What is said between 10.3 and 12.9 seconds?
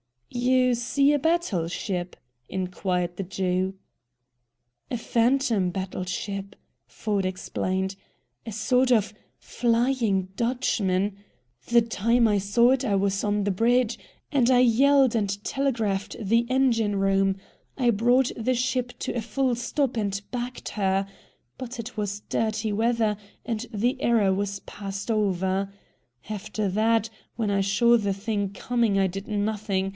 DUTCHMAN. The time I saw it